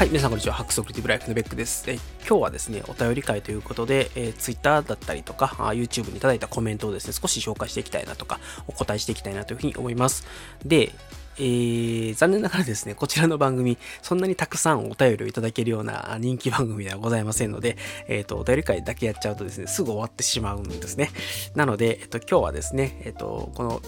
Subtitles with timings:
[0.00, 0.54] はい、皆さんこんにちは。
[0.54, 1.84] ハックソクリティブライフのベックです。
[1.90, 10.26] え今日はですね、お便り会ということで、えー、Twitter だったりとか、あ YouTube にいただいたコメントをですね、少し紹介していきたいなとか、お答えしていきたいなというふうに思います。
[10.64, 10.94] で、
[11.36, 17.76] えー、残念ながらですね、こちらの番組、そんなにたくさんお便りをいただけるような人気番組ではございませんので、
[18.08, 21.10] えっ、ー、と、お便り会だけやっちゃうとですね、すぐ終わってしまうんですね。
[21.54, 23.82] なので、えっ、ー、と、今日はですね、えっ、と、この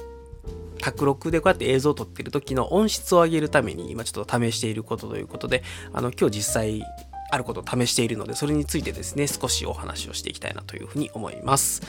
[0.81, 6.85] 卓録でこうやって映像を撮ってる時の音質を上げるために今ちょっと試していることということで、あの、今日実際
[7.31, 11.83] あることを試しているので、それについてですね、少しお話をしていきたいなというふうに思います。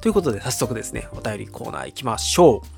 [0.00, 2.77] ということで、早速ですね、お便りコーナー行きましょう。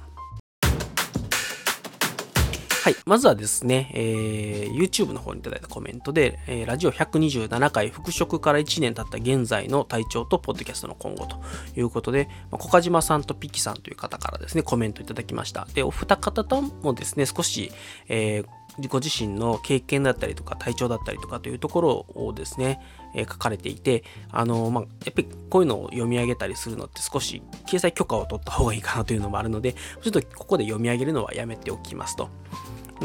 [2.90, 2.96] い。
[3.06, 11.40] まずはですね、えー、YouTube の方にいただいたコメントで、えー、ラジオ127回復職から1年経った現在の体調とポッドキャストの今後と
[11.76, 15.66] いうことで、まあ、小鹿島さんとピキさんという方からですね、コメントいただきました。
[15.74, 17.72] で、お二方ともですね、少し、
[18.08, 22.80] えー、ご自身の経験だったりとか体調だったりとかというところをですね、
[23.14, 32.28] えー、書かれていて、あのまあ、やっぱりこういうのを読み上げたりするのって少し掲載許可を取った方がいいかなというのもあるので、ちょっとここで読み上げるのはやめておきますと。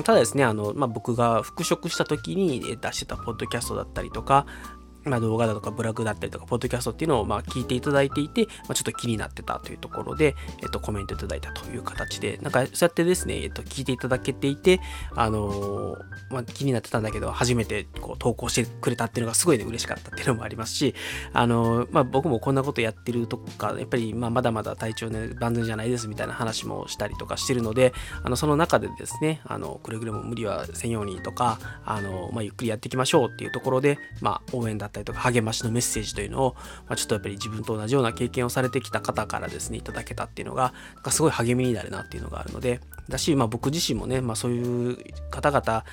[0.04, 4.46] ただですね、あの、まあ、僕が復職した時に出してたポッドキャストだったりとか、
[5.06, 14.82] まあ、動画だとかブログだったりとか、ポッドキャストっていうのをまあ聞いていただいていて、まあ、ちょっと気になってたというところで、えっと、コメントいただいたという形で、なんかそうやってですね、えっと、聞いていただけていて、
[15.16, 15.98] あのー、
[16.32, 20.96] まあ、気になってたんだけど、初めてこう投稿してくれたっていうのがすごいね、嬉しかったっていうのもありますし、
[21.34, 36.56] あのー、まあ、僕もこんなことやってるとか、やっぱりまあまだまだ体調ね、万全じゃないですみたいな話もしたりとかしてるので、あのその中でですね、あのくれぐれも無理はせんようにとか、あのまあ、ゆっくりやっていきましょうっていうところで、まあ、応援だったたりとか励ましのメッセージというのを、
[36.88, 40.74] まあ、ちょっとやっぱり自分と同じような経験をされてきた方からですね、いただけたっていうのが、
[41.10, 42.80] すごい励みになるなっていうのがあるので、
[43.10, 44.98] だし、まあ、僕自身もね、まあ、そういう
[45.30, 45.84] 方々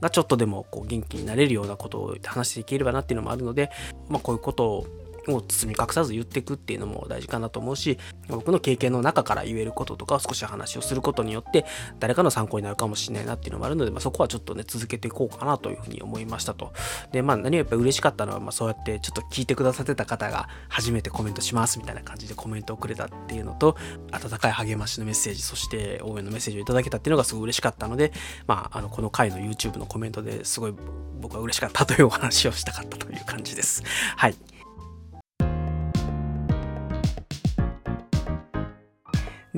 [0.00, 3.70] がちょっとでもこう元気になれるようなことを話していければなっていうのもあるので、
[4.08, 4.86] まあ、こういうことを
[5.28, 11.64] を包み隠さず言っていくっていうのも大事かなと思うし僕の経験の中から言えることとかを少し話をすることによって
[12.00, 16.72] 誰かの参考になるかもしれないなっていうのもあるので、まあ、そこはちょっとね続けていこうかなというふうに思いましたと
[17.12, 23.76] でまあ何よりやっぱ嬉しかったのは、まあ、そうやってちょっと聞いてくださってた方が初めてコメントしますみたいな感じでコメントをくれたっていうのと
[24.10, 28.12] 温かい励ましのメッセージそして応援のメッセージをいただけたっていうのがすごい嬉しかったので、
[28.46, 30.74] まあ、あのこの回の YouTube のコメントですごい
[31.20, 33.82] 僕は嬉しかったというお話をしたかったという感じです。
[34.16, 34.34] はい。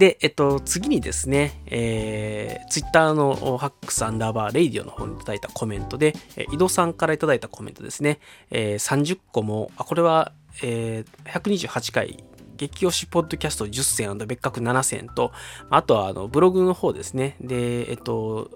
[0.05, 8.21] で、えっと、次にですね、えー、Twitter のハックスアンダーバーレイディオの方にいただいたコメントで、え井戸さんからいただいたコメントですね、
[8.51, 10.33] えー、30個も、あ、これは、
[10.63, 12.23] えー、128回
[12.59, 15.33] 激推しポッドキャスト10選別格7選と、
[15.71, 17.39] あとはあのブログの方ですね。
[17.41, 18.51] で、えっと、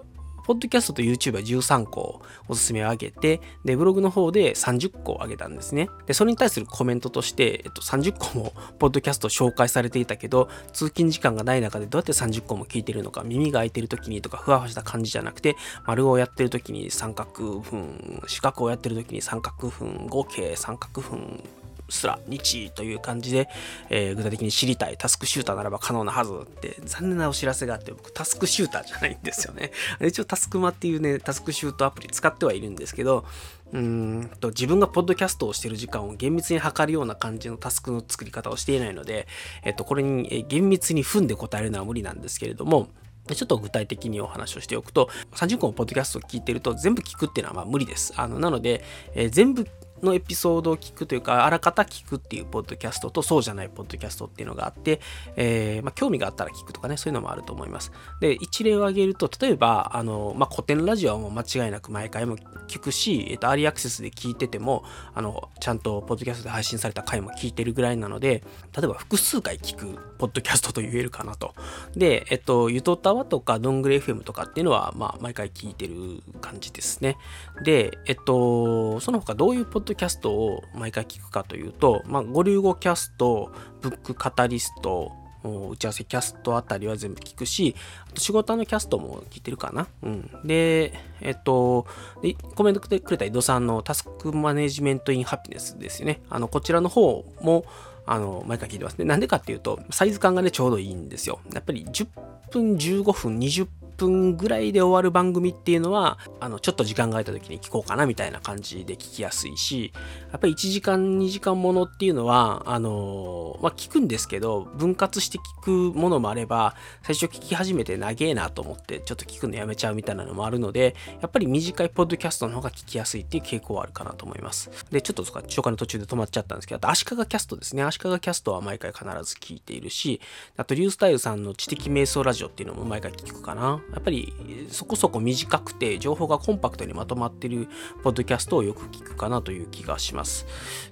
[0.49, 5.91] ポッドキャストと YouTube は13個おすすめを上げて、で、ブログの方で30個上げたんですね。
[6.07, 15.55] で、それに対するコメントとして、えっと、30個もポッドキャスト紹介されていたけど、通勤時間がない中でどうやって30個も聞いてるのか、耳が開いてる時にとか、ふわふわした感じじゃなくて、
[15.85, 21.43] 丸をやってる時に三角分、四角をやってる時に三角分、合計三角分、
[21.91, 23.49] すら日という感じで、
[23.89, 29.71] えー、具体的に知りたいタスクシューターならば可能なはずって残念なお知らせがあって僕タスクシューターじゃないんですよね
[30.05, 33.25] 一応タスクマっていうねタスクシュートアプリ使ってはいるんですけど
[33.71, 39.27] うんと自分がポッドキャストをしてる時間を厳密に測るような感じのタスクの作り方をしていないので、
[39.63, 42.89] えっと、これに厳密に踏んで答えるのは無理なんですけれども
[43.35, 48.13] ちょっと具体的にお話をしておくと、30個のポッドキャストを聞いてると全部聞くっていうのはまあ無理です。
[48.15, 48.83] あのなので、
[49.13, 49.67] えー、全部
[50.03, 55.01] のエピソードを聞くというか、あらかた聞くっていうポッドキャストと、そうじゃないポッドキャストっていうのがあって、
[55.35, 57.91] えー、まあ、興味があったら聞くとかね、そういうのもあると思います。
[58.21, 62.37] で、一例を挙げると、例えば、あの、まあ、古典ラジオはもう間違いなく毎回も
[62.67, 64.83] 聞くし、えっ、と、アーリーアクセスで聞いてても、
[65.13, 68.43] あの、ちゃんとポッドキャストで配信された回も聞いてるぐらいなので、
[68.75, 71.53] 例えば複数回聞くポッドキャストと言えるかなと。
[71.95, 77.17] で、えっと、ゆとたわとか、どんぐり FM とかっていうのは、まあ、毎回聞いてる感じですね。
[77.63, 83.51] で、えっと、その他どういうポッドキャストを毎回聞くかというと、まあ、ゴリューゴキャスト、
[83.81, 85.11] ブックカタリスト、
[85.43, 87.75] 打ち合わせキャストあたりは全部聞くし、
[88.09, 89.87] あと仕事のキャストも聞いてるかな。
[90.03, 90.29] うん。
[90.43, 91.87] で、えっと、
[92.21, 96.21] でコメントくれた井戸さんのタスクマネジメントインハピネスですよね。
[96.29, 97.65] あの、こちらの方も、
[98.05, 99.05] あの、毎回聞いてますね。
[99.05, 101.39] なんでかっていうと、サイズ感がね、ちょうどいいんですよ。
[101.53, 102.07] やっぱり10
[102.51, 103.67] 分、15分、20
[103.99, 109.91] 分ぐらいで終わる番組っていうのは、あの、ちょっと時間が空いた時に聞こうかなみたいな感じで聞きやすいし、
[110.31, 124.69] やっぱり1時間、2時間ものっていうのは、あの、まあ、聞くんですけど、分割して聞くものもあれば、最初聞き始めて長えなと思って、ちょっと聞くのやめちゃうみたいなのもあるので、やっぱり短いポッドキャストの方が聞きやすいっていう傾向はあるかなと思います。
[124.91, 127.83] で、ちょっとそか紹介の途中で止まっちゃったんですけど、あと、足利キャストですね。
[127.83, 130.21] 足利キャストは毎回必ず聞いているし、
[130.57, 133.81] あと、リュースタイルさんの知的瞑想ラジオっていうのも毎回聞くかな。
[133.93, 134.33] やっぱり、
[134.69, 137.67] そこそこ短くて、情報がコンパクトにまとまってる
[138.03, 140.45] ポッドキャストをよく聞くかなという気がします。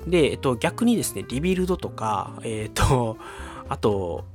[0.08, 3.18] で、えっと、逆にですね、リビルドとか、えっと、
[3.70, 4.26] あと、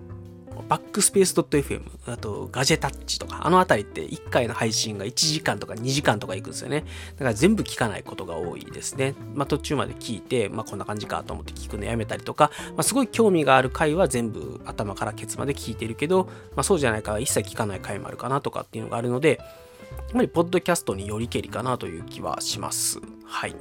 [0.68, 6.84] バックスペース .fm、あとガジェタッチとか、あのあたりって1回の配信が1時間とか2時間とかいくんですよね。
[7.14, 9.14] だから全部聞かないことが多いですね。
[9.34, 23.00] まあ途中まで聞いて、まあこんな感じかと思って聞くのやめたりとか、まあすごい興味がある回は全部頭からケツまで聞いてるけど、まあそうじゃないから一切聞かない回もあるかなとかっていうのがあるので、やっぱりポッドキャストによりけりかなという気はします。
[23.24, 23.54] はい。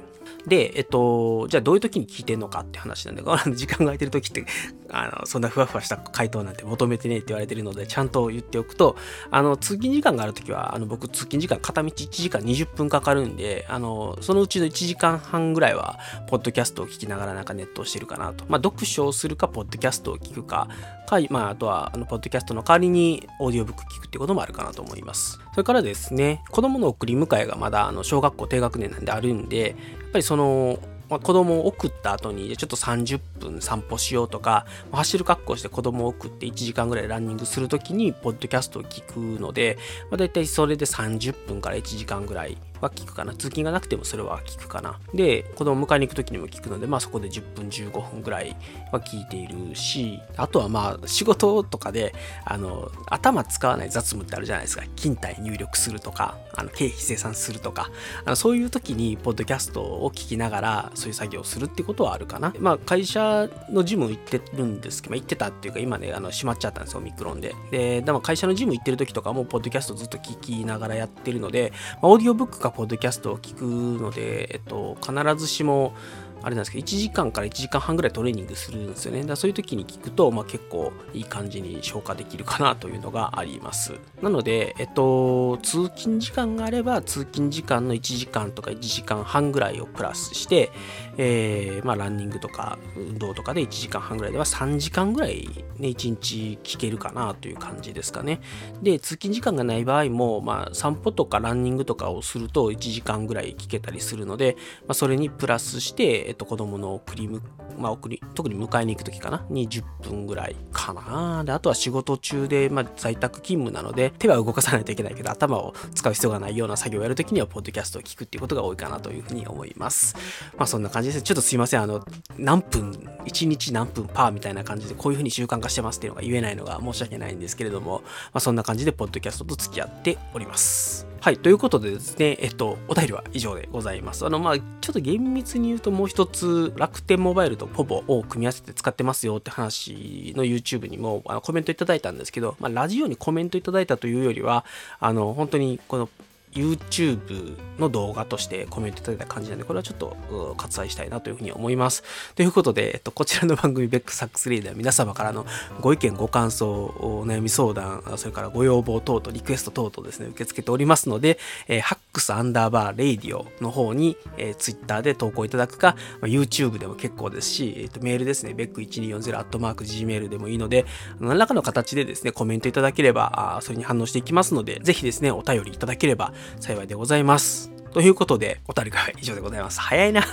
[0.46, 3.22] で、えっと、じゃあどういう時に聞いてんのかって話なんで、
[3.54, 4.44] 時間が空いてる時って、
[4.90, 8.96] あの、そんなふわふわした回答なんて求めてねって言われてるので、ちゃんと言っておくと、
[9.30, 15.98] あの、通勤時間がある時は、あの、僕、通勤時間片道1時間20分かかるんで、あの、そのうちの1時間半ぐらいは、
[16.28, 18.44] ポッドキャストを聞きながらなんかネットをしてるかなと。
[18.48, 20.68] まあ、読書をするか、ポッドキャストを聞くか、
[21.06, 25.38] か、まあ、あとは、あの、ポッドキャストの代わりに、オーディオブック聞くってこともあるかなと思います。
[25.52, 29.76] それからですね、子供の送り迎えがまだ、あの、小学校低学年なんであるんで、
[30.12, 30.78] ぱりその、
[31.08, 39.78] まあ、子供を送った後に、ちょっと30分散歩しようとか、走る格好して子供を送って1時間ぐらいランニングする時に、ポッドキャストを聞くので、
[40.10, 43.32] まあ、大体それで30分から1時間ぐらいは聞くかな。
[43.32, 44.98] 通勤がなくてもそれは聞くかな。
[45.14, 48.56] で、子供迎えに行く時にも聞くので、まあそこで10分15分ぐらい
[48.90, 52.14] は聞いているし、あとはまあ仕事とかで、
[52.44, 54.84] あの、頭使わない雑務ってあるじゃないですか。
[54.96, 57.90] 勤怠入力するとか、あの経費生産するとか、
[58.24, 62.52] あのそういう時にポッドキャストを聞きながらそういう作業をするってことはあるかな。
[62.58, 67.54] まあ会社のジム行ってるんですけど、まあ、行ってたっていうか今ね、あの閉まっちゃったんですよ、オミクロンで。
[67.70, 73.62] で、でも会社のジム行ってる時とかもポッドキャストずっと聞きながらやってるので、まあ、オーディオブックかポッドキャストを聞く
[74.02, 75.94] ので、えっと、必ずしも
[76.42, 79.22] あれなんですけど、1時間から1時間半ぐらいトレーニングするんですよね。
[79.22, 83.94] だそういう時に聞くと、まあ、結構いい感じに消化できるかなというのがあります。
[84.20, 90.70] なので、えっと、通勤時間があれば、通勤時間の1時間とか1時間半ぐらいをプラスして、
[91.18, 95.48] えー、まあ、ランニングとか運動とかで1時間半ぐらいでは3時間ぐらい
[95.78, 98.40] ね、1日聞けるかなという感じですかね。
[98.82, 104.56] で、通勤時間がない場合も、まあ、散歩とかランニングとかをすると1時間ぐらい聞けたりするので、
[104.86, 107.28] まあ、それにプラスして、えっと、子供の送り、
[107.76, 111.42] まあ、送り、特に迎えに行く時かな、に10分ぐらいかな。
[111.44, 120.14] で、あとは仕事中で、まあ、在宅勤務なので、手は動かさないといけないけど、頭を使う必要がないような作業をやるときには、ポッドキャストを聞くっていうことが多いかなというふうに思います。
[120.56, 121.22] まあ、そんな感じです。
[121.22, 121.82] ちょっとすいません。
[121.82, 122.04] あの、
[122.38, 122.90] 何分、
[123.26, 131.06] 1日何分パーみたいな感じで、こういうふうに習慣化してますっていうのが言えないのが申し訳ないんですけれども、まあ、そんな感じで、ポッドキャストと付き合っております。
[131.20, 131.38] はい。
[131.38, 134.26] ということでですね、えっと、お便りは以上でございます。
[134.26, 144.64] あの、まあ、ちょっと厳密に言うともう一つ、楽天モバイルとポボを組み合わせて使ってますよって話の YouTube にもあのコメントいただいたんですけど、まあ、ラジオにコメントいただいたというよりは、
[144.98, 146.08] あの、本当にこの
[146.52, 150.16] YouTube の動画としてコメントいただいた感じなんで、これはちょっと
[150.56, 152.02] 割愛したいなというふうに思います。
[152.34, 155.46] ということで、えっと、こちらの番組ベックサックスリーでは皆様からの
[155.80, 161.38] ご意見、ご感想、お悩み相談、それからご要望等々、リクエスト等々ですね、受け付けておりますので、
[161.68, 170.84] えー、ハックスアンダーバーレイディオの方に、えー、Twitter で投稿いただくか、まあ、YouTube でも結構ですし、えっと、メールですね、ベック1240アットマーク Gmail でもいいので、
[171.20, 177.70] 何らかの形でですね、コメントいただければ、あそれに反応していきますので、ぜひですね、お便りいただければ幸いでございます。
[177.92, 179.80] ということで、お便りが以上でございます。
[179.80, 180.24] 早いな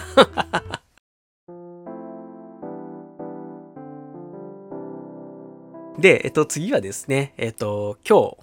[6.00, 8.38] で、えっと、次はですね、えっと、今日、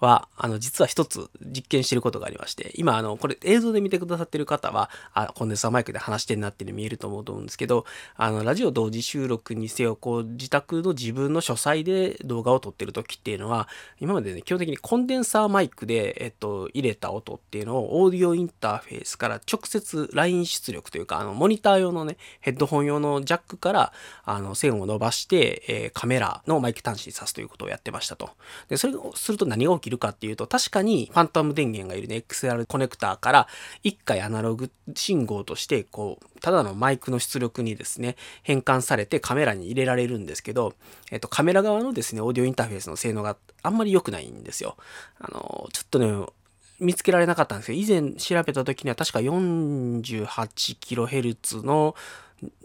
[0.00, 7.86] は、あの、実は一つ実験してることがありまして、今、あの、これ映像で見てくださってる方は、あ、コンデンサーマイクで話してんなっていうの見えると思うと思うんですけど、
[8.16, 13.68] あの、ラジオ同時収録にせよ、こう、自宅の自分の書斎で動画を撮ってる時っていうのは、
[14.00, 23.92] 今までね、基本的にコンデンサーマイクで、えっと、入れた音っていうのをオーディオインターフェースから直接ライン出力というか、あの、モニター用のね、ヘッドホン用のジャックから、
[24.24, 28.30] あの、線を伸ばして、えー、カメラのマイク端子に挿すということをやってましたと。
[28.68, 33.48] で、それをすると何が起ききるかっていうと、確かにファントム電源がいるね、XR コネクターから
[33.84, 40.74] 1回アナログ信号として、こう、ただのマイクの出力にですね、変換されてカメラに入れられるんですけど、
[41.12, 44.76] えっと、カメラ側のですね、オーディオインターフェースの性能があんまり良くないんですよ。
[45.20, 46.26] あの、ちょっとね、
[46.80, 51.94] 見つけられなかったんですけど、以前調べた時には確か 48kHz の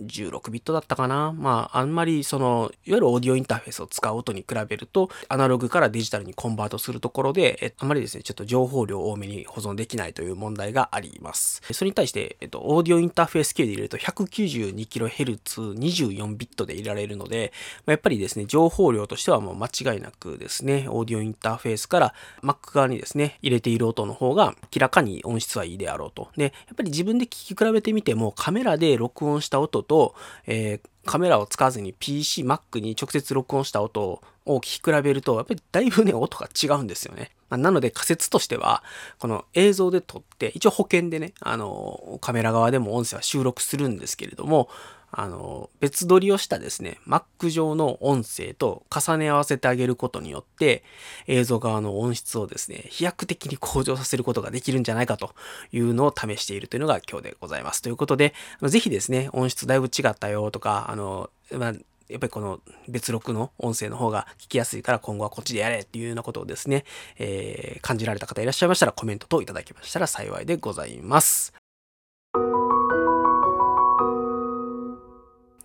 [0.02, 1.34] 16ビットだったかな。
[1.34, 11.62] まあ、あんまりその、いわゆるオーディオインターフェースを使う音に比べると、アナログからデジタルにコンバートするところで、えあまりですね、ちょっと情報量多めに保存できないという問題があります。
[11.72, 17.54] それに対して、えっと、オーディオインターフェース系で入れると 192kHz24 ビットで入れられるので、
[17.86, 22.14] まあ、やっぱりですね、情報量としてはもう間違いなくですね、オーディオインターフェースから
[22.44, 26.30] Mac 側にですね、入れている音の方が明らかに音質はいいであろうと。
[26.36, 30.16] で、やっぱり自分で聞き比べてみても、カメラで録音した音と、
[30.48, 37.32] えー、カメラを使わずに PC、Mac に直接録音した音を聞き比べると、やっぱりだいぶね、音が違うんですよね。
[37.50, 38.84] まあ、なので仮説としては、
[39.20, 44.70] この映像で撮って、一応保険でね、あの、カメラ側でも音声は収録するんですけれども、
[45.12, 50.84] あの、別撮りをしたですね、Mac 上の音声と重ね合わせてあげることによって、
[51.28, 55.36] 映像側の音質をですね、飛躍的に向上させることができるんじゃないかと
[55.72, 57.82] いうのを試しているというのが今日でございます。
[57.82, 61.74] ということで、ぜひですね、音質だいぶ違ったよとか、あの、まあ、
[62.12, 66.84] やっぱりこの別録の音声の方が聞きやすいから今後はこっちでやれっていうようなことをですね、
[67.18, 71.61] えー、感じられた方いらっしゃいましたらコメントといただきましたら幸いでございます。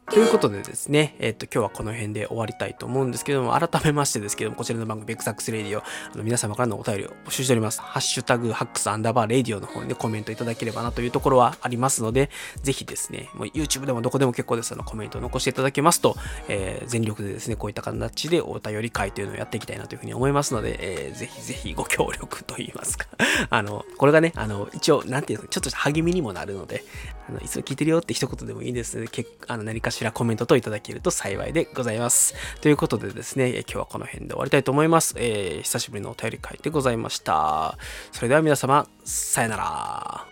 [0.08, 7.80] ということでですね、えっ、と、今日はこの辺で終わりたいと思うんですけども、改めましてですけども、こちらの番組、ベクサックスレディオ、あの皆様からのお便りを募集しております。
[7.80, 12.30] ハッシュタグ、ハックスアンダーバーレディオの方に、ね、コメントいただければなというところはありますので、
[12.62, 14.72] ぜひですね、もう YouTube でもどこでも結構です。
[14.72, 16.16] あの、コメントを残していただけますと、
[16.48, 23.08] えー、全力でですね、こういった形でお便り会というのをやっていきたいなというふうに思いますので、えー、ぜひぜひご協力といいますか
[23.50, 26.84] あの、これがね、あの、一応、なんていうの、ちょっと励みにもなるので、
[27.28, 29.08] あのいつも聞いてるよって一言でもいいですね。
[29.10, 32.34] けあの何かしらコメントといただけると幸いでございます。
[32.60, 35.14] ということでですね、今日はこの辺で終わりたいと思います。
[35.18, 37.76] えー、久しぶりのお便り会でございました。
[38.12, 40.26] それでは皆様、さよなら。